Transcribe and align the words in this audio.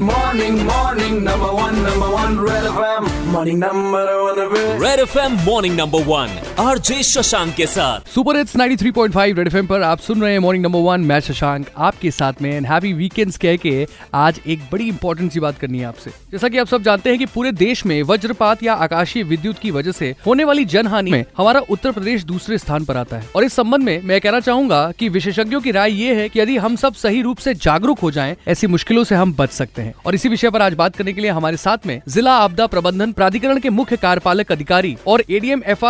Morning, 0.00 0.64
morning, 0.66 1.24
number 1.24 1.46
one, 1.52 1.82
number 1.82 2.10
one, 2.10 2.40
Red 2.40 2.64
FM. 2.64 3.32
Morning, 3.32 3.58
number 3.58 4.22
one, 4.24 4.80
Red 4.80 4.98
FM, 4.98 5.44
morning, 5.44 5.76
number 5.76 6.02
one. 6.02 6.30
RJ 6.58 7.02
Shashank 7.02 7.54
के 7.54 7.66
साथ। 7.66 8.08
Super 8.14 8.36
hits 8.36 8.56
93.5 8.56 9.38
red 9.38 9.66
पर 9.68 9.82
आप 9.82 9.98
सुन 9.98 10.22
रहे 10.22 10.32
हैं 10.32 10.38
morning 10.38 10.64
number 10.64 10.78
one 10.78 11.00
मैं 11.00 11.20
शशांक 11.20 11.66
आपके 11.78 12.10
साथ 12.10 12.32
में 12.42 12.52
एंड 12.52 12.66
हैप्पी 12.66 12.92
वीकेंड्स 12.92 13.36
कह 13.36 13.56
के 13.56 13.86
आज 14.14 14.40
एक 14.46 14.60
बड़ी 14.72 14.88
इंपॉर्टेंट 14.88 15.32
सी 15.32 15.40
बात 15.40 15.58
करनी 15.58 15.78
है 15.78 15.84
आपसे। 15.84 16.10
जैसा 16.32 16.48
कि 16.48 16.58
आप 16.58 16.66
सब 16.66 16.82
जानते 16.82 17.10
हैं 17.10 17.18
कि 17.18 17.26
पूरे 17.26 17.52
देश 17.52 17.86
में 17.86 18.02
वज्रपात 18.02 18.62
या 18.62 18.74
आकाशीय 18.74 19.22
विद्युत 19.22 19.58
की 19.58 19.70
वजह 19.70 19.92
से 19.92 20.14
होने 20.26 20.44
वाली 20.44 20.64
जनहानि 20.64 21.10
में 21.10 21.24
हमारा 21.38 21.60
उत्तर 21.60 21.90
प्रदेश 21.90 22.24
दूसरे 22.24 22.58
स्थान 22.58 22.84
पर 22.84 22.96
आता 22.96 23.16
है। 23.16 23.28
और 23.36 23.44
इस 23.44 23.52
संबंध 23.52 23.82
में 23.82 24.02
मैं 24.02 24.20
कहना 24.20 24.40
चाहूँगा 24.40 24.92
की 24.98 25.08
विशेषज्ञों 25.08 25.60
की 25.60 25.70
राय 25.70 25.92
ये 25.92 26.14
है 26.14 26.28
की 26.28 26.40
यदि 26.40 26.56
हम 26.56 26.76
सब 26.76 26.94
सही 26.94 27.22
रूप 27.22 27.38
ऐसी 27.40 27.54
जागरूक 27.54 27.98
हो 27.98 28.10
जाए, 28.10 28.36
ऐसी 28.48 28.66
मुश्किलों 28.66 29.02
ऐसी 29.02 29.14
हम 29.14 29.34
बच 29.34 29.50
सकते 29.50 29.82
हैं। 29.82 29.94
और 30.06 30.14
इसी 30.14 30.28
विषय 30.28 30.46
आरोप 30.46 30.62
आज 30.62 30.74
बात 30.74 30.96
करने 30.96 31.12
के 31.12 31.20
लिए 31.20 31.30
हमारे 31.30 31.56
साथ 31.56 31.78
में 31.86 32.02
जिला 32.08 32.32
आपदा 32.32 32.66
प्रबंधन 32.66 33.12
प्राधिकरण 33.12 33.58
के 33.58 33.70
मुख्य 33.70 33.96
कार्यपालक 33.96 34.52
अधिकारी 34.52 34.96
और 35.06 35.24
एडीएम 35.30 35.62
एफ़ 35.66 35.84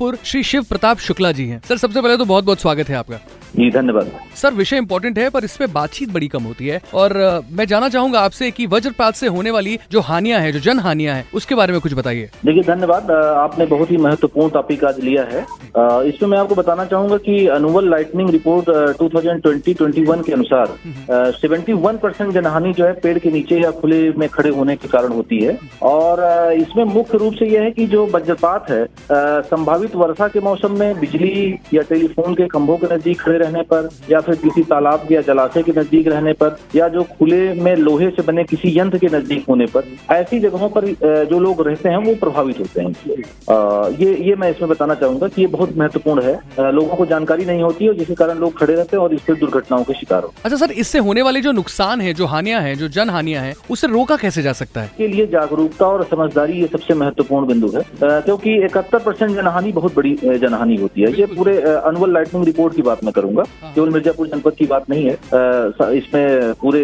मिर्जापुर 0.00 0.16
श्री 0.24 0.42
शिव 0.42 0.62
प्रताप 0.62 0.98
शुक्ला 0.98 1.30
जी 1.32 1.46
हैं। 1.48 1.60
सर 1.68 1.76
सबसे 1.76 2.00
पहले 2.00 2.16
तो 2.16 2.24
बहुत 2.24 2.44
बहुत 2.44 2.60
स्वागत 2.60 2.88
है 2.88 2.96
आपका। 2.96 3.16
जी 3.50 3.70
धन्यवाद। 3.70 4.10
सर 4.36 4.54
विषय 4.54 4.76
इम्पोर्टेंट 4.76 5.18
है 5.18 5.28
पर 5.30 5.44
इस 5.44 5.56
पे 5.56 5.66
बातचीत 5.68 6.10
बड़ी 6.12 6.28
कम 6.28 6.42
होती 6.42 6.66
है। 6.66 6.80
और 6.94 7.12
मैं 7.50 7.64
जानना 7.66 7.88
चाहूँगा 7.88 8.20
आपसे 8.20 8.50
कि 8.50 8.66
वज्रपात 8.66 9.14
से 9.14 9.26
होने 9.26 9.50
वाली 9.50 9.78
जो 9.92 10.00
हानियाँ 10.00 10.40
हैं 10.40 10.52
जो 10.52 10.60
जन 10.60 10.78
हानियाँ 10.78 11.14
हैं 11.14 11.28
उसके 11.34 11.54
बारे 11.54 11.72
में 11.72 11.80
कुछ 11.80 11.94
बताइए। 11.94 12.30
देखिए 12.44 12.62
धन्यवाद। 12.64 13.10
आपने 13.10 13.66
बहुत 13.66 13.90
ही 13.90 13.96
महत्वपूर्ण 13.98 14.50
टॉपिक 14.50 14.84
आज 14.84 15.00
लिया 15.00 15.22
है। 15.32 15.44
इसमें 15.68 16.28
मैं 16.28 16.38
आपको 16.38 16.54
बताना 16.54 16.84
चाहूँगा 16.84 17.16
कि 17.18 17.46
अनुअल 17.48 17.88
लाइटनिंग 17.90 18.30
रिपोर्ट 18.30 18.68
2020-21 18.98 20.22
के 20.26 20.32
अनुसार 20.32 21.32
सेवेंटी 21.32 21.72
वन 21.74 21.96
परसेंट 21.98 22.32
जनहानि 22.34 22.72
जो 22.72 22.84
है 22.84 22.92
पेड़ 23.00 23.18
के 23.18 23.30
नीचे 23.30 23.58
या 23.60 23.70
खुले 23.80 24.00
में 24.12 24.28
खड़े 24.28 24.50
होने 24.50 24.76
के 24.76 24.88
कारण 24.88 25.12
होती 25.12 25.38
है। 25.38 25.58
और 25.82 26.22
इसमें 26.54 26.84
मुख्य 26.84 27.18
रूप 27.18 27.34
से 27.34 27.46
यह 27.46 27.62
है 27.62 27.70
कि 27.70 27.86
जो 27.86 28.06
वज्रपात 28.14 28.70
है 28.70 28.84
संभावित 29.44 29.94
वर्षा 29.96 30.28
के 30.28 30.40
मौसम 30.40 30.78
में 30.78 31.00
बिजली 31.00 31.58
या 31.74 31.82
टेलीफोन 31.88 32.34
के 32.34 32.46
खंभों 32.48 32.76
के 32.76 32.94
नज़दीक 32.94 33.20
खड़े 33.20 33.38
रहने 33.38 33.62
पर 33.72 33.88
या 34.10 34.20
फिर 34.20 34.34
किसी 34.36 34.62
तालाब 34.64 35.12
या 35.12 35.20
जलाशय 35.22 35.62
के 35.62 35.72
नज़दीक 35.72 36.08
रहने 36.08 36.32
पर 36.32 36.56
या 36.76 36.88
जो 36.88 37.02
खुले 37.18 37.42
में 37.54 37.74
लोहे 37.76 38.10
से 38.10 38.22
बने 38.22 38.44
किसी 38.46 38.78
यंत्र 38.78 38.98
के 38.98 39.06
नज़दीक 39.08 39.44
होने 39.48 39.66
पर, 39.66 39.84
ऐसी 40.10 40.40
जगहों 40.40 40.68
पर 40.70 40.86
जो 41.24 41.38
लोग 41.40 41.66
रहते 41.68 41.88
हैं 41.88 41.98
वो 41.98 42.14
प्रभावित 42.20 42.58
होते 42.60 42.80
हैं। 42.80 43.96
ये 43.98 44.14
ये 44.28 44.34
मैं 44.36 44.50
इसमें 44.50 44.70
बताना 44.70 44.94
चाहूँगा 44.94 45.28
कि 45.28 45.42
ये 45.42 45.46
बहुत 45.58 45.76
महत्वपूर्ण 45.78 46.22
है। 46.22 46.72
लोगों 46.72 46.96
को 46.96 47.06
जानकारी 47.06 47.44
नहीं 47.44 47.62
होती 47.62 47.84
है 47.84 47.94
जिसके 47.94 48.14
कारण 48.14 48.38
लोग 48.38 48.58
खड़े 48.58 48.74
रहते 48.74 48.96
हैं 48.96 49.02
और 49.02 49.14
इससे 49.14 49.34
दुर्घटनाओं 49.36 49.84
के 49.84 49.94
शिकार 49.94 50.22
हो। 50.22 50.32
अच्छा 50.44 50.56
सर 50.56 50.72
इससे 50.74 50.98
होने 51.00 51.22
वाले 51.22 51.40
जो 51.40 51.52
नुकसान 51.52 52.00
है 52.00 52.14
जो 52.14 52.26
हानियाँ 52.28 52.60
हैं 52.62 52.76
जो 52.78 52.88
जन 52.90 53.10
हानियाँ 53.10 53.42
हैं 53.42 53.54
उसे 53.70 53.86
रोका 53.88 54.16
कैसे 54.18 54.42
जा 54.42 54.52
सकता 54.54 54.80
है? 54.80 54.86
इसके 54.88 55.08
लिए 55.08 55.26
जागरूकता 55.28 55.86
और 55.86 56.04
समझदारी 56.10 56.60
ये 56.60 56.66
सबसे 56.68 56.94
महत्वपूर्ण 56.96 57.46
बिंदु 57.46 57.68
है। 57.68 57.82
क्योंकि 58.00 58.54
इकहत्तर 58.56 58.98
परसेंट 59.00 59.30
जनहानि 59.32 59.72
बहुत 59.72 59.94
बड़ी 59.96 60.14
जनहानि 60.24 60.76
होती 60.76 61.02
है। 61.02 61.12
ये 61.18 61.26
पूरे 61.28 61.56
अनुअल 61.60 62.12
लाइटनिंग 62.12 62.44
रिपोर्ट 62.46 62.74
की 62.76 62.82
बात 62.82 63.04
मैं 63.04 63.12
करूँगा। 63.12 63.42
केवल 63.64 63.90
मिर्जापुर 63.90 64.28
जनपद 64.28 64.54
की 64.58 64.66
बात 64.66 64.90
नहीं 64.90 65.04
है। 65.04 65.16
इसमें 65.98 66.52
पूरे 66.60 66.82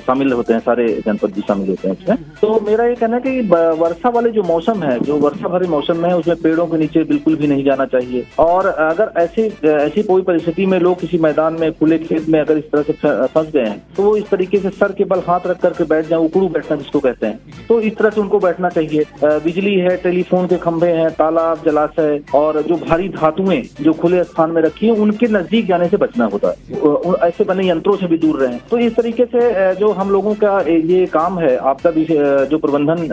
शामिल 0.00 0.32
होते 0.32 0.52
हैं 0.52 0.60
सारे 0.62 0.86
जनपद 1.06 1.32
भी 1.34 1.40
शामिल 1.48 1.68
होते 1.68 1.88
हैं 1.88 1.96
इसमें। 1.96 2.16
तो 2.40 2.60
मेरा 2.66 2.86
ये 2.86 2.94
कहना 2.96 3.16
है 3.16 3.22
कि 3.22 3.40
वर्षा 3.80 4.08
वाले 4.10 4.30
जो 4.30 4.42
मौसम 4.44 4.82
है 4.82 4.98
जो 5.02 5.16
वर्षा 5.18 5.48
भरे 5.48 5.66
मौसम 5.68 6.02
में 6.02 6.12
उसमें 6.12 6.36
पेड़ों 6.42 6.66
के 6.66 6.78
नीचे 6.78 7.02
बिल्कुल 7.06 7.36
भी 7.36 7.46
नहीं 7.46 7.64
जाना 7.64 7.84
चाहिए। 7.86 8.15
और 8.38 8.66
अगर 8.66 9.12
ऐसी 9.16 9.42
ऐसी 9.66 10.02
कोई 10.02 10.22
परिस्थिति 10.22 10.66
में 10.66 10.78
लोग 10.80 11.00
किसी 11.00 11.18
मैदान 11.18 11.56
में, 11.60 11.70
खुले 11.72 11.98
खेत 11.98 12.28
में 12.28 12.40
अगर 12.40 12.58
इस 12.58 12.70
तरह 12.72 12.82
से 12.82 12.92
फंस 13.26 13.50
गए 13.52 13.64
हैं 13.64 13.82
तो 13.96 14.02
वो 14.02 14.16
इस 14.16 14.28
तरीके 14.30 14.58
से 14.58 14.70
सर 14.70 14.92
के 14.92 15.04
बल 15.04 15.22
हाथ 15.26 15.46
रख 15.46 15.60
करके 15.60 15.84
बैठ 15.84 16.08
जाए 16.08 16.18
उकड़ू 16.20 16.48
बैठना 16.48 16.76
जिसको 16.76 17.00
कहते 17.00 17.26
हैं। 17.26 17.66
तो 17.68 17.80
इस 17.80 17.96
तरह 17.96 18.10
से 18.10 18.20
उनको 18.20 18.38
बैठना 18.40 18.68
चाहिए। 18.70 19.04
बिजली 19.22 19.74
है, 19.76 19.96
टेलीफोन 19.98 20.46
के 20.46 20.56
खंभे 20.58 20.90
हैं, 20.92 21.10
तालाब, 21.12 21.62
जलाशय, 21.64 22.20
और 22.34 22.60
जो 22.62 22.76
भारी 22.78 23.08
धातुएँ 23.10 23.62
जो 23.80 23.92
खुले 23.94 24.22
स्थान 24.24 24.50
में 24.50 24.60
रखी 24.62 24.86
है, 24.86 24.92
उनके 24.94 25.26
नज़दीक 25.28 25.66
जाने 25.66 25.88
से 25.88 25.96
बचना 25.96 26.24
होता 26.32 26.48
है। 26.48 27.28
ऐसे 27.28 27.44
बने 27.44 27.68
यंत्रों 27.68 27.96
से 27.96 28.06
भी 28.06 28.18
दूर 28.18 28.38
रहें। 28.40 28.58
तो 28.70 28.78
इस 28.78 28.96
तरीके 28.96 29.24
से 29.26 29.74
जो 29.74 29.90
हम 29.92 30.10
लोगों 30.10 30.34
का 30.34 30.58
ये 30.60 31.04
काम 31.08 31.38
है, 31.38 31.56
आपका 31.56 31.90
भी 31.90 32.06
जो 32.10 32.58
प्रबंधन 32.58 33.06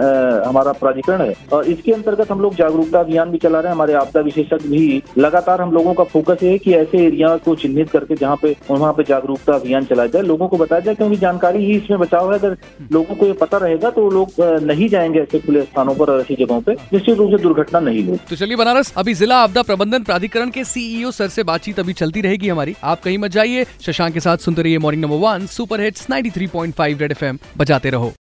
हमारा 0.46 0.72
प्राधिकरण 0.74 1.22
है 1.22 1.32
इसके 1.72 1.92
अंतर्गत 1.94 2.32
हम 2.32 2.42
लोग 2.42 2.56
जागरूकता 2.56 3.00
अभियान 3.00 3.30
भी 3.32 3.38
चला 3.40 3.60
रहे 3.60 3.68
हैं। 3.68 3.76
हमारे 3.76 3.94
आपदा 3.96 4.22
विशेषज्ञ 4.22 4.70
भी 4.70 4.93
लगातार 5.18 5.62
हम 5.62 5.72
लोगों 5.72 5.94
का 5.94 6.04
फोकस 6.04 6.44
है 6.44 6.58
कि 6.58 6.74
ऐसे 6.74 7.06
एरिया 7.06 7.36
को 7.38 7.56
चिन्हित 7.56 7.90
करके 7.92 8.16
जहाँ 8.16 8.38
पे, 8.42 8.56
वहाँ 8.72 8.92
पे 8.94 9.04
जागरूकता 9.04 9.54
अभियान 9.54 9.86
चलाया 9.86 10.08
जाए। 10.08 10.22
लोगों 10.24 10.48
को 10.48 10.58
बताया 10.58 10.80
जाए 10.80 10.96
क्योंकि 10.96 11.16
जानकारी 11.18 11.66
ही 11.66 11.78
इसमें 11.78 12.00
बचाव 12.00 12.32
है। 12.34 12.40
अगर 12.40 12.58
लोगों 12.92 13.16
को 13.16 13.26
ये 13.26 13.34
पता 13.34 13.58
रहेगा 13.58 13.90
तो 13.90 14.10
लोग 14.10 14.32
नहीं 14.64 14.90
जाएँगे 14.90 15.20
ऐसे 15.20 15.40
खुले 15.40 15.62
स्थानों 15.62 15.96
पर 15.96 16.20
ऐसी 16.22 16.36
जगहों 16.36 16.60
पे। 16.62 16.74
निश्चित 16.94 17.18
रूप 17.18 17.32
से 17.32 17.42
दुर्घटना 17.44 17.80
नहीं 17.80 18.04
होगी। 18.04 18.20
तो 18.30 18.36
चलिए 18.36 18.56
बनारस, 18.56 18.94
अभी 18.98 19.14
जिला 19.14 19.38
आपदा 19.38 19.62
प्रबंधन 19.62 20.04
प्राधिकरण 20.04 20.50
के 20.50 20.64
सीईओ 20.64 21.12
सर 21.12 21.28
से 21.28 21.44
बातचीत 21.44 21.80
अभी 21.80 21.94
चलती 21.94 22.22
रहेगी 22.22 22.50
हमारी। 22.50 22.76
आप 22.84 23.02
कहीं 23.02 23.18
मत 23.18 23.32
जाइए। 23.32 23.66
शशांक 23.82 24.14
के 24.14 24.20
साथ 24.20 24.38
सुनते 24.40 24.62
रहिए 24.62 24.78
morning 24.78 25.04
number 25.06 25.18
one 25.18 25.46
super 25.48 25.82
hits 25.82 26.08
93.5 26.10 27.02
red 27.02 27.12
FM 27.12 27.38
बजाते 27.58 27.90
रहो। 27.90 28.12